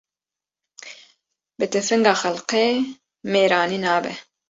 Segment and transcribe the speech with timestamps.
[1.57, 2.65] Bi tifinga xelkê
[3.31, 4.13] mêrani nabe